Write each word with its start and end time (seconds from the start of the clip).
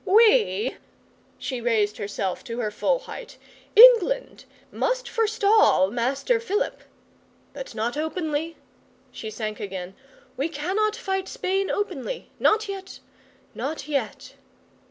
We' 0.03 0.77
she 1.37 1.61
raised 1.61 1.97
herself 1.97 2.43
to 2.45 2.57
her 2.59 2.71
full 2.71 2.97
height 3.01 3.37
'England 3.75 4.45
must 4.71 5.07
forestall 5.07 5.91
Master 5.91 6.39
Philip. 6.39 6.81
But 7.53 7.75
not 7.75 7.95
openly,' 7.95 8.57
she 9.11 9.29
sank 9.29 9.59
again 9.59 9.93
'we 10.37 10.49
cannot 10.49 10.95
fight 10.95 11.27
Spain 11.27 11.69
openly 11.69 12.31
not 12.39 12.67
yet 12.67 12.97
not 13.53 13.87
yet. 13.87 14.33